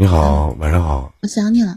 [0.00, 1.12] 你好，晚上好。
[1.22, 1.76] 我想你了。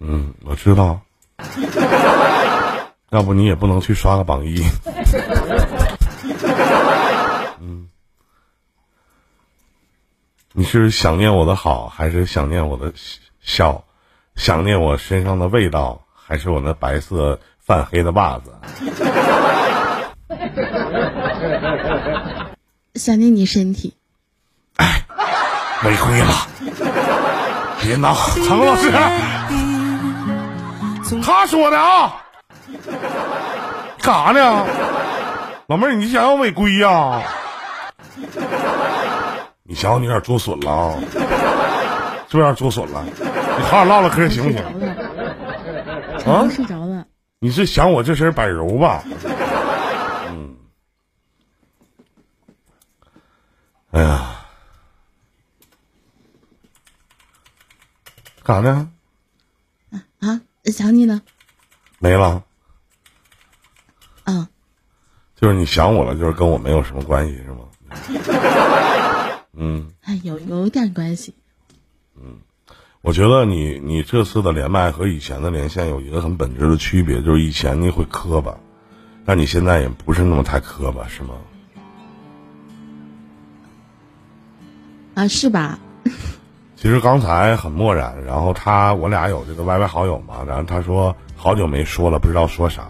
[0.00, 1.00] 嗯，我知道。
[3.08, 4.60] 要不你也不能去刷个榜一。
[7.58, 7.88] 嗯，
[10.52, 12.92] 你是想念我的好，还是想念我的
[13.40, 13.82] 笑？
[14.36, 18.52] 想念我身上的味道，还是我那白色泛黑的袜子？
[22.96, 23.94] 想念你身体。
[25.82, 26.46] 哎，违规了！
[27.80, 28.14] 别闹，
[28.46, 28.92] 陈老师，
[31.20, 32.16] 他说的啊。
[34.00, 34.64] 干啥呢？
[35.66, 37.22] 老妹儿，你想要违规呀？
[39.64, 40.94] 你想想，你有点作损了啊，
[42.28, 43.04] 是不是作损了？
[43.04, 44.62] 你好好唠唠嗑行不行？
[46.32, 46.48] 啊？
[46.48, 47.04] 睡着了。
[47.40, 49.02] 你是想我这身板柔吧？
[50.30, 50.54] 嗯。
[53.90, 54.31] 哎呀，
[58.44, 58.90] 干啥呢？
[60.20, 61.22] 啊，想你了。
[61.98, 62.44] 没了。
[64.24, 64.46] 嗯，
[65.36, 67.68] 就是你想我了，就是跟我没有什么关系，是吗？
[69.54, 71.34] 嗯，哎，有有点关系。
[72.16, 72.38] 嗯，
[73.00, 78.58] 我觉得你你这次的连麦和以前的连线有一个很本质的区别，就是以前你会磕巴，
[79.24, 81.34] 但你现在也不是那么太磕巴，是吗？
[85.14, 85.78] 啊，是吧？
[86.82, 92.88] 其实刚才很漠然，然后他我俩有这个 YY 好友嘛，然后他说好久没说了，不知道说啥。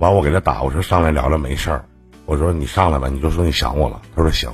[0.00, 1.84] 完，我给他打，我说上来聊聊没事儿。
[2.26, 4.02] 我说你上来吧，你就说你想我了。
[4.16, 4.50] 他说行，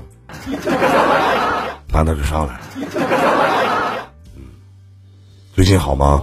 [1.95, 2.61] 完他就上来。
[4.35, 4.43] 嗯，
[5.55, 6.23] 最近好吗？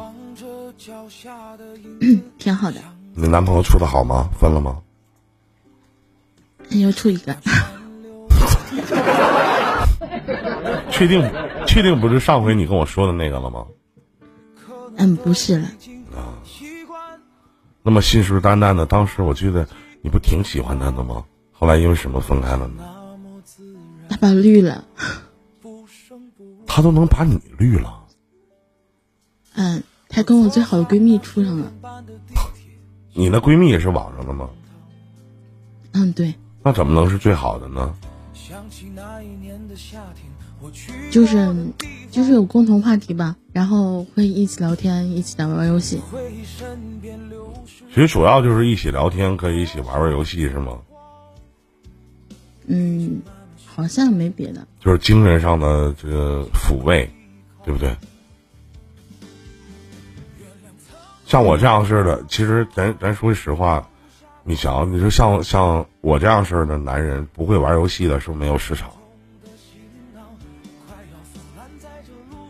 [2.38, 2.78] 挺好的。
[3.16, 4.30] 你男朋友处的好吗？
[4.40, 4.78] 分了吗？
[6.70, 7.36] 又处一个。
[10.92, 11.22] 确定？
[11.66, 13.66] 确定不是上回你跟我说的那个了吗？
[14.98, 15.68] 嗯，不是了。
[17.82, 19.68] 那么信誓旦旦的，当时我记得
[20.02, 21.26] 你不挺喜欢他的吗？
[21.52, 22.84] 后来因为什么分开了呢？
[24.10, 24.84] 他把绿了。
[26.68, 28.06] 他都能把你绿了？
[29.56, 31.72] 嗯，他跟我最好的闺蜜处上了。
[33.14, 34.50] 你那闺蜜也是网上的吗？
[35.94, 36.34] 嗯，对。
[36.64, 37.94] 那怎么能是最好的呢？
[41.12, 41.56] 就是，
[42.12, 46.02] 就是有共同话题吧，然后会一起聊天，一起玩玩游戏。
[47.94, 50.80] 其实主要就是一起聊天，可以一起玩玩游戏，是吗？
[52.68, 53.22] 嗯，
[53.66, 54.68] 好像没别的。
[54.80, 57.10] 就是精神上的这个抚慰，
[57.64, 57.96] 对不对？
[61.26, 63.90] 像我这样似的，其实咱咱说句实话，
[64.46, 68.90] 你想，你说像像我这样式的男人，不会玩游戏的，是不是没有市场？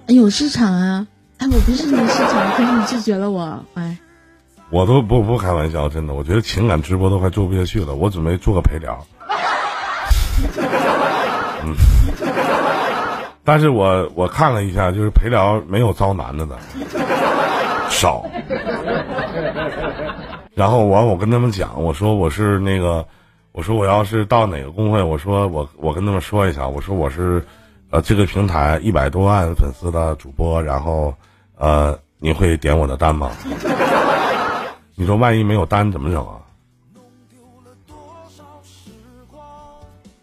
[0.08, 1.08] 有市场啊！
[1.38, 3.98] 哎，我不是没市场，可是你拒绝了我，哎。
[4.70, 7.94] 我都不不开玩笑，真的，我觉得情感直播都快做不下去了。
[7.94, 9.06] 我准备做个陪聊，
[11.64, 11.75] 嗯，
[13.44, 16.58] 但是我我看了一下，就是陪聊没有招男的的
[17.92, 18.25] 少。
[20.56, 23.06] 然后完，我跟他们讲，我说我是那个，
[23.52, 27.44] 我说我要是到哪个公会，我说我我跟他们说一下，我说我是
[27.90, 31.13] 呃这个平台一百多万粉丝的主播，然后
[31.58, 33.31] 呃你会点我的单吗？
[34.96, 36.38] 你说万一没有单怎么整啊？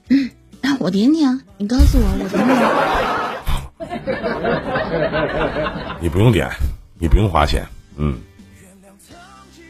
[0.08, 0.30] 嗯，
[0.78, 1.38] 我点你啊！
[1.56, 2.52] 你告诉我，我点你。
[6.02, 6.48] 你不用点，
[6.98, 8.20] 你不用花钱，嗯。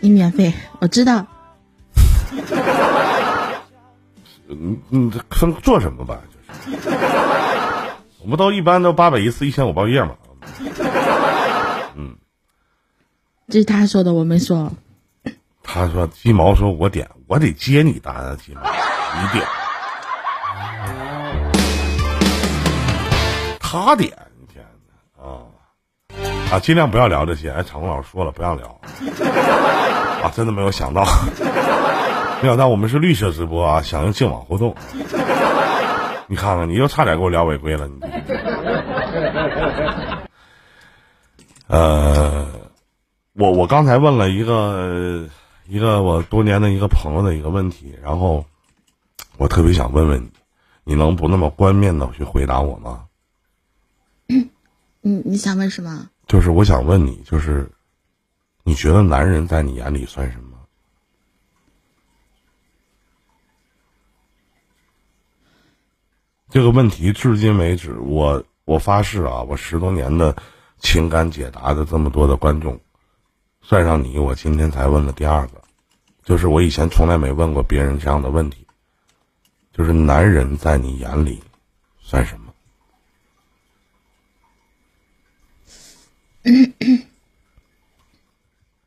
[0.00, 1.26] 你免费，我知道。
[4.48, 6.18] 嗯你这分做什么吧？
[6.66, 6.88] 就是，
[8.20, 10.16] 我们都一般都八百一次，一千五包夜嘛。
[11.94, 12.16] 嗯。
[13.48, 14.72] 这是他说的，我没说。
[15.62, 19.46] 他说：“鸡毛说，我点，我得接你单啊，鸡毛，你点。
[23.60, 24.12] 他点，
[26.50, 26.58] 啊！
[26.60, 27.50] 尽量不要聊这些。
[27.50, 28.80] 哎，场控老师说了，不要聊
[30.22, 30.30] 啊！
[30.34, 31.04] 真的没有想到，
[32.42, 34.74] 没想到我们是绿色直播啊，响应净网活动。
[36.26, 37.88] 你看看，你又差点给我聊违规了。
[37.88, 38.00] 你
[41.68, 42.46] 呃，
[43.34, 45.28] 我我刚才问了一个。”
[45.70, 48.44] 一个我多年的一个朋友的一个问题，然后
[49.36, 50.30] 我特别想问问你，
[50.82, 53.04] 你能不那么冠冕的去回答我吗？
[54.26, 54.50] 你
[55.00, 56.08] 你想问什么？
[56.30, 57.68] 就是我想问你，就是
[58.62, 60.56] 你觉得男人在你眼里算什么？
[66.48, 70.36] 这个问题至今为止，我我发誓啊，我十多年的
[70.78, 72.80] 情感解答的这么多的观众，
[73.60, 75.60] 算上你，我今天才问了第二个，
[76.22, 78.64] 就是我以前从来没问过别人这样的问题，
[79.72, 81.42] 就是男人在你眼里
[81.98, 82.49] 算什么？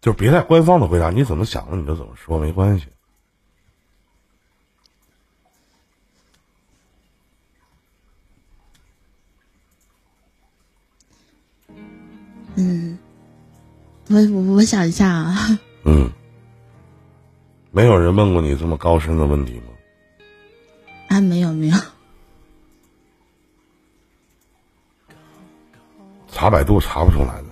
[0.01, 2.87] 就别太官方的回答，你怎么想的你就怎么说，没关系。
[12.55, 12.99] 嗯，
[14.09, 15.59] 我我我想一下啊。
[15.85, 16.11] 嗯，
[17.71, 19.67] 没有人问过你这么高深的问题吗？
[26.43, 27.45] 查百度查不出来的。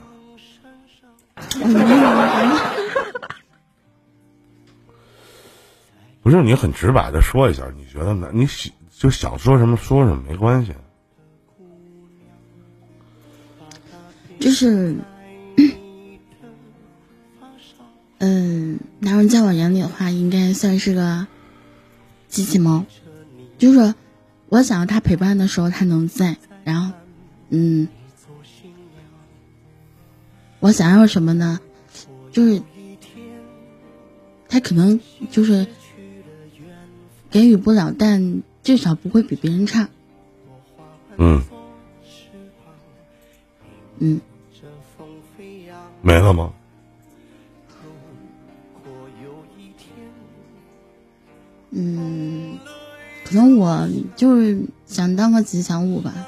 [6.22, 8.30] 不是你很直白的说一下，你觉得呢？
[8.34, 10.74] 你想就想说什么说什么，没关系。
[14.42, 14.94] 就是，
[18.20, 21.26] 嗯，男人在我眼里的话，应该算是个
[22.28, 22.84] 机器猫。
[23.58, 23.96] 就是
[24.50, 26.36] 我想要他陪伴的时候，他能在；
[26.66, 26.92] 然后，
[27.52, 27.88] 嗯，
[30.62, 31.60] 我想要什么呢？
[32.32, 32.62] 就是
[34.48, 34.98] 他可能
[35.30, 35.68] 就是
[37.30, 39.90] 给予不了，但至少不会比别人差。
[41.18, 41.42] 嗯，
[44.00, 44.22] 嗯。
[46.02, 46.54] 没了吗？
[51.72, 52.60] 嗯，
[53.24, 56.28] 可能我就是想当个吉祥物吧。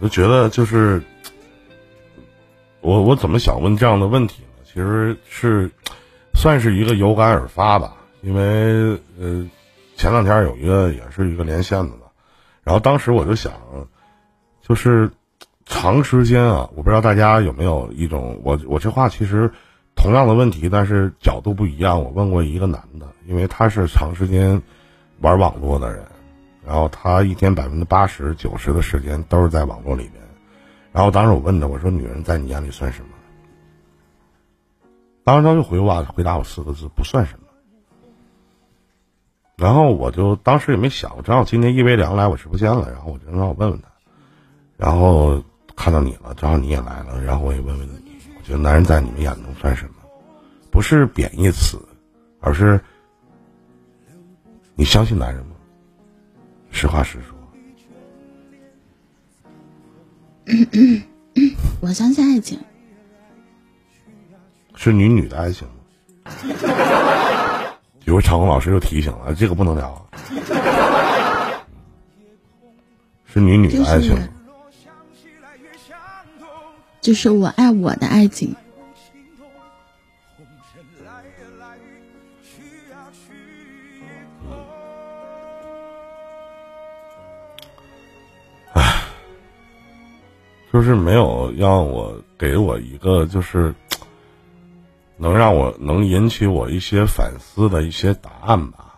[0.00, 1.02] 就觉得，就是
[2.80, 4.62] 我我怎么想问这样的问题呢？
[4.64, 5.70] 其实是
[6.34, 9.48] 算是一个有感而发吧，因为呃
[9.96, 12.06] 前两天有一个也是一个连线的嘛，
[12.62, 13.52] 然后当时我就想，
[14.62, 15.10] 就是
[15.66, 19.50] 长时间啊，我不知道大家有没有一种我我这话其实
[19.94, 22.02] 同样的问题，但是角度不一样。
[22.02, 24.62] 我问过一个男的，因为他是长时间
[25.20, 26.02] 玩网络的人，
[26.64, 30.14] 然后他一天百分之八十九十的时间都是在网络里面，
[30.92, 33.08] 然后当时我问他，我说女人在你眼里算什么？
[35.24, 37.46] 当时他就回我回答我四个字不算什么，
[39.56, 43.88] 然后我就当时也没想，正好今天易微凉来我直播间了，然后我就让我问问他，
[44.76, 45.42] 然后
[45.76, 49.94] 看到你了，正好你也来了，然后我也问问你，我觉得男人在你们眼中算什么？
[50.70, 51.78] 不是贬义词，
[52.40, 52.80] 而是
[54.74, 55.49] 你相信男人吗？
[56.70, 57.36] 实话实说。
[61.80, 62.58] 我相信爱情。
[64.74, 65.74] 是女女的爱情吗？
[68.06, 70.08] 有个长虹老师又提醒了，这个不能聊。
[73.26, 74.28] 是女女的爱情吗？
[77.00, 78.54] 就是我爱我的爱情。
[90.72, 93.74] 就是没有让我给我一个就是。
[95.22, 98.94] 能让我能引起我一些反思的一些答案吧，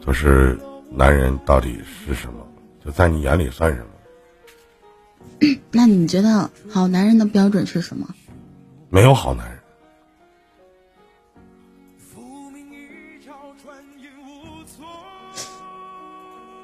[0.00, 0.58] 就是
[0.90, 2.46] 男人到底是什么？
[2.82, 5.58] 就在你眼里算什么？
[5.70, 8.08] 那你觉得好男人的标准是什么？
[8.88, 9.60] 没有好男人。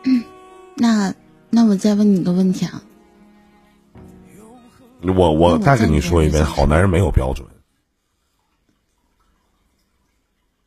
[0.74, 1.12] 那
[1.50, 2.82] 那我再问你一个问题啊。
[5.02, 7.46] 我我再跟你说一遍，好男人没有标准。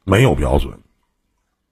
[0.04, 0.80] 没有标准，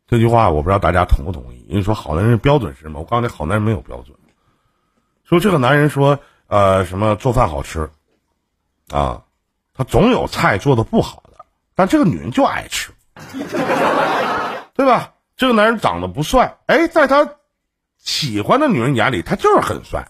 [0.05, 1.65] 这句话我不知道大家同不同意。
[1.67, 2.99] 因为说好男人标准是什么？
[2.99, 4.15] 我告诉你，好男人没有标准。
[5.23, 7.89] 说这个男人说，呃，什么做饭好吃，
[8.91, 9.23] 啊，
[9.73, 12.91] 他总有菜做的不好的，但这个女人就爱吃，
[14.75, 15.15] 对吧？
[15.35, 17.27] 这个男人长得不帅，哎，在他
[17.97, 20.07] 喜欢的女人眼里，他就是很帅，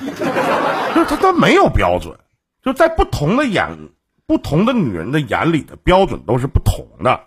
[0.94, 2.18] 就是他他没有标准，
[2.62, 3.90] 就在不同的眼。
[4.26, 7.26] 不同的女人的眼里的标准都是不同的。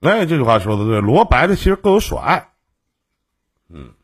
[0.00, 2.50] 哎，这句话说的对，罗白的其实各有所爱，
[3.70, 3.94] 嗯，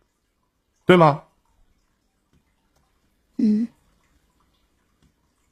[0.87, 1.25] 对吗？
[3.37, 3.69] 嗯，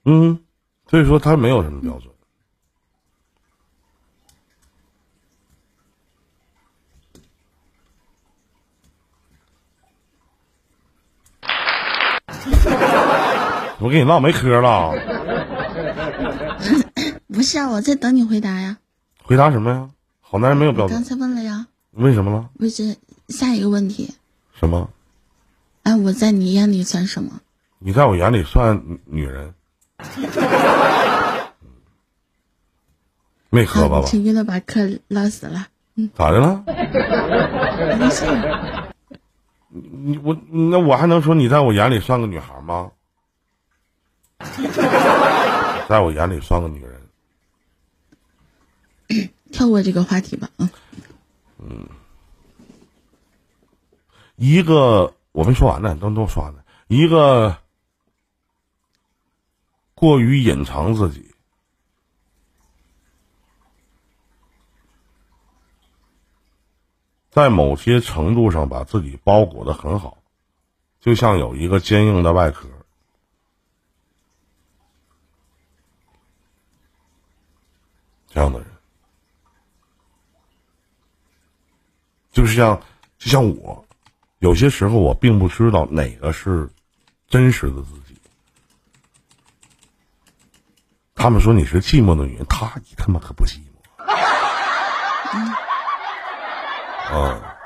[0.04, 0.42] 嗯，
[0.88, 2.10] 所以说他没有什么标准。
[13.78, 14.92] 我跟你唠没嗑了。
[17.28, 18.78] 不是啊，我在等你回答呀。
[19.22, 19.90] 回答什么呀？
[20.20, 20.96] 好男人没有标准。
[20.96, 21.66] 刚才问了呀。
[21.92, 22.48] 为什么了？
[22.58, 22.96] 不是
[23.28, 24.14] 下一个问题。
[24.58, 24.88] 什么？
[25.82, 27.40] 哎，我在你眼里算什么？
[27.78, 29.54] 你在我眼里算女人。
[33.50, 34.02] 没喝吧？
[34.06, 35.66] 成功的把课唠死了。
[35.96, 36.10] 嗯。
[36.14, 36.64] 咋的了？
[37.98, 38.24] 没事。
[39.68, 42.90] 你我那我还能说你在我眼里算个女孩吗？
[45.88, 47.02] 在我眼里算个女人。
[49.52, 50.68] 跳过这个话题吧，嗯。
[51.58, 51.88] 嗯。
[54.36, 56.64] 一个我没说完呢，都都说完了。
[56.88, 57.56] 一个
[59.94, 61.34] 过于隐藏自己，
[67.30, 70.18] 在某些程度上把自己包裹的很好，
[71.00, 72.68] 就像有一个坚硬的外壳。
[78.36, 78.68] 这样的人，
[82.30, 82.78] 就是像，
[83.16, 83.82] 就像我，
[84.40, 86.68] 有些时候我并不知道哪个是
[87.28, 88.14] 真实的自己。
[91.14, 93.70] 他们说你是寂寞的女人，他你他妈可不寂寞。
[97.10, 97.56] 啊。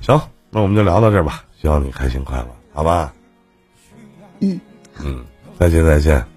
[0.00, 1.44] 行，那我们就聊到这儿吧。
[1.60, 3.12] 希望你开心快乐，好吧？
[4.38, 4.60] 嗯。
[5.00, 5.26] 嗯。
[5.58, 6.31] 再见，再见。